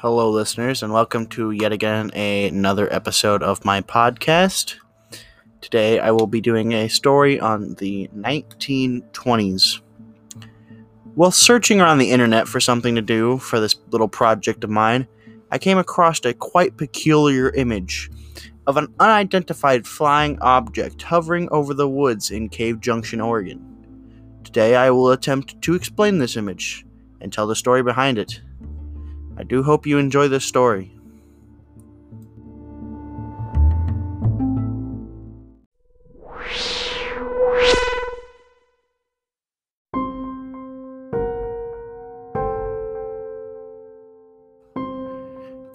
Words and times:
Hello, 0.00 0.30
listeners, 0.30 0.84
and 0.84 0.92
welcome 0.92 1.26
to 1.26 1.50
yet 1.50 1.72
again 1.72 2.12
a- 2.14 2.46
another 2.46 2.86
episode 2.94 3.42
of 3.42 3.64
my 3.64 3.80
podcast. 3.80 4.76
Today, 5.60 5.98
I 5.98 6.12
will 6.12 6.28
be 6.28 6.40
doing 6.40 6.72
a 6.72 6.86
story 6.86 7.40
on 7.40 7.74
the 7.74 8.08
1920s. 8.14 9.80
While 11.16 11.32
searching 11.32 11.80
around 11.80 11.98
the 11.98 12.12
internet 12.12 12.46
for 12.46 12.60
something 12.60 12.94
to 12.94 13.02
do 13.02 13.38
for 13.38 13.58
this 13.58 13.74
little 13.90 14.06
project 14.06 14.62
of 14.62 14.70
mine, 14.70 15.08
I 15.50 15.58
came 15.58 15.78
across 15.78 16.24
a 16.24 16.32
quite 16.32 16.76
peculiar 16.76 17.50
image 17.50 18.08
of 18.68 18.76
an 18.76 18.94
unidentified 19.00 19.84
flying 19.84 20.38
object 20.40 21.02
hovering 21.02 21.48
over 21.50 21.74
the 21.74 21.88
woods 21.88 22.30
in 22.30 22.50
Cave 22.50 22.80
Junction, 22.80 23.20
Oregon. 23.20 23.60
Today, 24.44 24.76
I 24.76 24.90
will 24.90 25.10
attempt 25.10 25.60
to 25.62 25.74
explain 25.74 26.18
this 26.18 26.36
image 26.36 26.86
and 27.20 27.32
tell 27.32 27.48
the 27.48 27.56
story 27.56 27.82
behind 27.82 28.16
it. 28.16 28.42
I 29.38 29.44
do 29.44 29.62
hope 29.62 29.86
you 29.86 29.98
enjoy 29.98 30.26
this 30.26 30.44
story. 30.44 30.90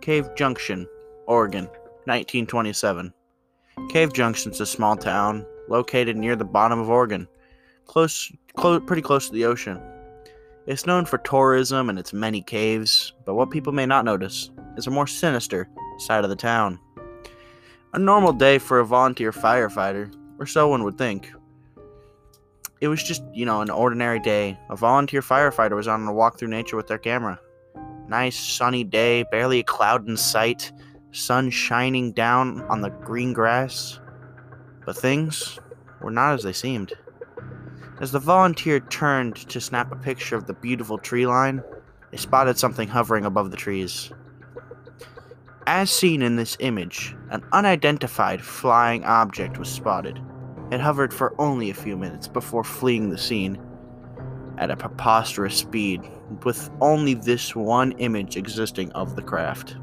Cave 0.00 0.34
Junction, 0.34 0.88
Oregon, 1.26 1.66
1927. 2.06 3.12
Cave 3.90 4.14
Junction 4.14 4.52
is 4.52 4.60
a 4.62 4.66
small 4.66 4.96
town 4.96 5.44
located 5.68 6.16
near 6.16 6.34
the 6.34 6.46
bottom 6.46 6.80
of 6.80 6.88
Oregon, 6.88 7.28
close, 7.84 8.32
pretty 8.56 9.02
close 9.02 9.26
to 9.26 9.34
the 9.34 9.44
ocean. 9.44 9.78
It's 10.66 10.86
known 10.86 11.06
for 11.06 11.18
tourism 11.18 11.88
and 11.88 11.98
its 11.98 12.12
many 12.12 12.42
caves, 12.42 13.14
but 13.24 13.34
what 13.34 13.50
people 13.50 13.72
may 13.72 13.86
not 13.86 14.04
notice 14.04 14.50
is 14.76 14.86
a 14.86 14.90
more 14.90 15.06
sinister 15.06 15.68
side 15.98 16.22
of 16.22 16.30
the 16.30 16.36
town. 16.36 16.78
A 17.94 17.98
normal 17.98 18.32
day 18.32 18.58
for 18.58 18.78
a 18.78 18.86
volunteer 18.86 19.32
firefighter, 19.32 20.14
or 20.38 20.46
so 20.46 20.68
one 20.68 20.84
would 20.84 20.98
think. 20.98 21.32
It 22.80 22.88
was 22.88 23.02
just, 23.02 23.22
you 23.32 23.46
know, 23.46 23.62
an 23.62 23.70
ordinary 23.70 24.20
day. 24.20 24.58
A 24.68 24.76
volunteer 24.76 25.22
firefighter 25.22 25.76
was 25.76 25.88
on 25.88 26.06
a 26.06 26.12
walk 26.12 26.38
through 26.38 26.48
nature 26.48 26.76
with 26.76 26.86
their 26.86 26.98
camera. 26.98 27.40
Nice 28.08 28.38
sunny 28.38 28.84
day, 28.84 29.24
barely 29.30 29.60
a 29.60 29.64
cloud 29.64 30.08
in 30.08 30.16
sight, 30.16 30.72
sun 31.10 31.50
shining 31.50 32.12
down 32.12 32.62
on 32.62 32.80
the 32.80 32.90
green 32.90 33.32
grass. 33.32 33.98
But 34.84 34.96
things 34.96 35.58
were 36.00 36.10
not 36.10 36.34
as 36.34 36.42
they 36.42 36.52
seemed. 36.52 36.92
As 38.00 38.12
the 38.12 38.18
volunteer 38.18 38.80
turned 38.80 39.36
to 39.36 39.60
snap 39.60 39.92
a 39.92 39.96
picture 39.96 40.34
of 40.34 40.46
the 40.46 40.54
beautiful 40.54 40.96
tree 40.96 41.26
line, 41.26 41.62
they 42.10 42.16
spotted 42.16 42.56
something 42.56 42.88
hovering 42.88 43.26
above 43.26 43.50
the 43.50 43.58
trees. 43.58 44.10
As 45.66 45.90
seen 45.90 46.22
in 46.22 46.36
this 46.36 46.56
image, 46.60 47.14
an 47.28 47.44
unidentified 47.52 48.42
flying 48.42 49.04
object 49.04 49.58
was 49.58 49.68
spotted. 49.68 50.18
It 50.70 50.80
hovered 50.80 51.12
for 51.12 51.38
only 51.38 51.68
a 51.68 51.74
few 51.74 51.94
minutes 51.94 52.26
before 52.26 52.64
fleeing 52.64 53.10
the 53.10 53.18
scene 53.18 53.60
at 54.56 54.70
a 54.70 54.76
preposterous 54.76 55.56
speed, 55.56 56.00
with 56.44 56.70
only 56.80 57.12
this 57.12 57.54
one 57.54 57.92
image 57.92 58.36
existing 58.36 58.90
of 58.92 59.14
the 59.14 59.22
craft. 59.22 59.76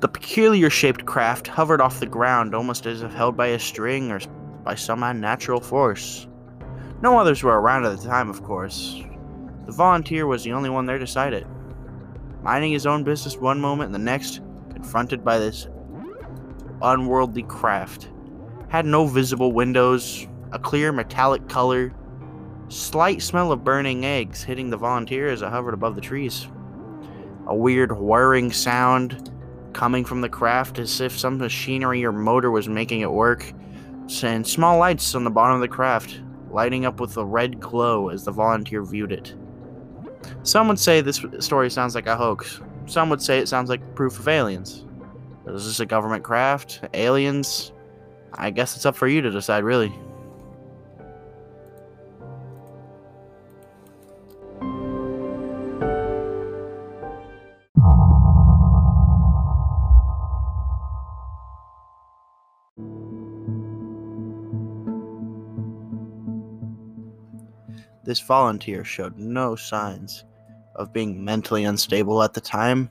The 0.00 0.08
peculiar 0.08 0.68
shaped 0.68 1.06
craft 1.06 1.46
hovered 1.46 1.80
off 1.80 1.98
the 1.98 2.06
ground 2.06 2.54
almost 2.54 2.84
as 2.84 3.00
if 3.00 3.12
held 3.12 3.38
by 3.38 3.48
a 3.48 3.58
string 3.58 4.10
or 4.10 4.20
by 4.64 4.74
some 4.74 5.02
unnatural 5.02 5.60
force. 5.60 6.26
No 7.02 7.18
others 7.18 7.42
were 7.42 7.60
around 7.60 7.84
at 7.84 7.98
the 7.98 8.08
time, 8.08 8.30
of 8.30 8.42
course. 8.42 9.02
The 9.66 9.72
volunteer 9.72 10.26
was 10.26 10.42
the 10.42 10.52
only 10.52 10.70
one 10.70 10.86
there 10.86 10.98
to 10.98 11.06
sight 11.06 11.34
it. 11.34 11.46
Minding 12.42 12.72
his 12.72 12.86
own 12.86 13.04
business 13.04 13.36
one 13.36 13.60
moment 13.60 13.86
and 13.86 13.94
the 13.94 13.98
next, 13.98 14.40
confronted 14.70 15.24
by 15.24 15.38
this 15.38 15.68
unworldly 16.82 17.42
craft. 17.44 18.10
Had 18.68 18.86
no 18.86 19.06
visible 19.06 19.52
windows, 19.52 20.26
a 20.52 20.58
clear 20.58 20.92
metallic 20.92 21.48
color, 21.48 21.94
slight 22.68 23.22
smell 23.22 23.52
of 23.52 23.64
burning 23.64 24.04
eggs 24.04 24.42
hitting 24.42 24.70
the 24.70 24.76
volunteer 24.76 25.28
as 25.28 25.42
it 25.42 25.48
hovered 25.48 25.74
above 25.74 25.94
the 25.94 26.00
trees. 26.00 26.48
A 27.46 27.54
weird 27.54 27.92
whirring 27.92 28.52
sound 28.52 29.30
coming 29.74 30.04
from 30.04 30.20
the 30.20 30.28
craft 30.28 30.78
as 30.78 31.00
if 31.00 31.18
some 31.18 31.38
machinery 31.38 32.04
or 32.04 32.12
motor 32.12 32.50
was 32.50 32.68
making 32.68 33.00
it 33.00 33.10
work 33.10 33.52
and 34.22 34.46
small 34.46 34.78
lights 34.78 35.14
on 35.14 35.24
the 35.24 35.30
bottom 35.30 35.56
of 35.56 35.60
the 35.60 35.68
craft, 35.68 36.20
lighting 36.50 36.86
up 36.86 37.00
with 37.00 37.16
a 37.16 37.24
red 37.24 37.60
glow 37.60 38.08
as 38.08 38.24
the 38.24 38.32
volunteer 38.32 38.82
viewed 38.82 39.12
it. 39.12 39.34
Some 40.42 40.68
would 40.68 40.78
say 40.78 41.00
this 41.00 41.24
story 41.40 41.70
sounds 41.70 41.94
like 41.94 42.06
a 42.06 42.16
hoax. 42.16 42.60
Some 42.86 43.08
would 43.10 43.22
say 43.22 43.38
it 43.38 43.48
sounds 43.48 43.70
like 43.70 43.94
proof 43.94 44.18
of 44.18 44.28
aliens. 44.28 44.84
Is 45.46 45.66
this 45.66 45.80
a 45.80 45.86
government 45.86 46.24
craft? 46.24 46.80
Aliens? 46.94 47.72
I 48.34 48.50
guess 48.50 48.76
it's 48.76 48.86
up 48.86 48.96
for 48.96 49.08
you 49.08 49.20
to 49.20 49.30
decide, 49.30 49.64
really. 49.64 49.92
This 68.04 68.20
volunteer 68.20 68.84
showed 68.84 69.16
no 69.16 69.56
signs 69.56 70.24
of 70.74 70.92
being 70.92 71.24
mentally 71.24 71.64
unstable 71.64 72.22
at 72.22 72.34
the 72.34 72.40
time, 72.40 72.90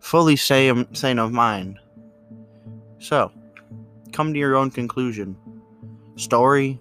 fully 0.00 0.36
sane, 0.36 0.92
sane 0.94 1.18
of 1.18 1.32
mind. 1.32 1.78
So, 2.98 3.32
come 4.12 4.32
to 4.32 4.38
your 4.38 4.56
own 4.56 4.70
conclusion. 4.70 5.36
Story? 6.16 6.78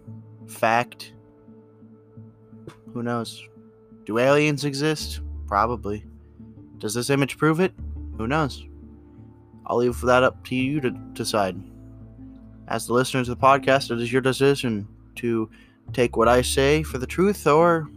Fact? 0.48 1.14
Who 2.94 3.04
knows? 3.04 3.42
Do 4.06 4.18
aliens 4.18 4.66
exist? 4.66 5.22
Probably. 5.48 6.06
Does 6.80 6.94
this 6.94 7.10
image 7.10 7.38
prove 7.38 7.60
it? 7.60 7.74
Who 8.18 8.28
knows? 8.28 8.66
I'll 9.66 9.78
leave 9.78 10.02
that 10.02 10.24
up 10.24 10.44
to 10.48 10.56
you 10.56 10.82
to 10.82 10.90
decide. 11.14 11.56
As 12.68 12.88
the 12.88 12.94
listeners 12.94 13.30
of 13.30 13.40
the 13.40 13.46
podcast, 13.46 13.92
it 13.92 14.02
is 14.02 14.12
your 14.12 14.22
decision 14.22 14.88
to 15.16 15.50
take 15.94 16.18
what 16.18 16.28
I 16.28 16.42
say 16.42 16.84
for 16.84 16.98
the 16.98 17.08
truth 17.08 17.46
or 17.48 17.90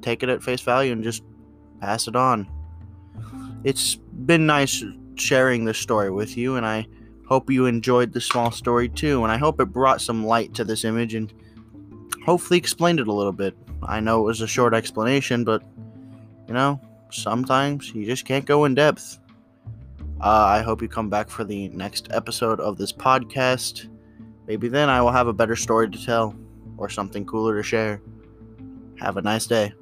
take 0.00 0.22
it 0.22 0.28
at 0.28 0.42
face 0.42 0.60
value 0.60 0.92
and 0.92 1.02
just 1.02 1.22
pass 1.80 2.08
it 2.08 2.16
on. 2.16 2.48
It's 3.64 3.94
been 3.94 4.46
nice 4.46 4.84
sharing 5.14 5.64
this 5.64 5.78
story 5.78 6.10
with 6.10 6.36
you, 6.36 6.56
and 6.56 6.66
I 6.66 6.86
hope 7.26 7.50
you 7.50 7.66
enjoyed 7.66 8.12
the 8.12 8.20
small 8.20 8.50
story 8.50 8.88
too. 8.88 9.22
And 9.22 9.32
I 9.32 9.38
hope 9.38 9.60
it 9.60 9.66
brought 9.66 10.00
some 10.00 10.26
light 10.26 10.54
to 10.54 10.64
this 10.64 10.84
image 10.84 11.14
and 11.14 11.32
hopefully 12.24 12.58
explained 12.58 13.00
it 13.00 13.08
a 13.08 13.12
little 13.12 13.32
bit. 13.32 13.56
I 13.82 14.00
know 14.00 14.20
it 14.20 14.24
was 14.24 14.40
a 14.40 14.46
short 14.46 14.74
explanation, 14.74 15.44
but 15.44 15.62
you 16.46 16.54
know, 16.54 16.80
sometimes 17.10 17.94
you 17.94 18.04
just 18.04 18.24
can't 18.24 18.44
go 18.44 18.64
in 18.64 18.74
depth. 18.74 19.18
Uh, 20.20 20.44
I 20.58 20.62
hope 20.62 20.82
you 20.82 20.88
come 20.88 21.10
back 21.10 21.28
for 21.28 21.42
the 21.42 21.68
next 21.70 22.08
episode 22.12 22.60
of 22.60 22.78
this 22.78 22.92
podcast. 22.92 23.88
Maybe 24.46 24.68
then 24.68 24.88
I 24.88 25.00
will 25.02 25.10
have 25.10 25.26
a 25.26 25.32
better 25.32 25.56
story 25.56 25.90
to 25.90 26.04
tell 26.04 26.36
or 26.82 26.88
something 26.88 27.24
cooler 27.24 27.56
to 27.56 27.62
share. 27.62 28.02
Have 28.98 29.16
a 29.16 29.22
nice 29.22 29.46
day. 29.46 29.72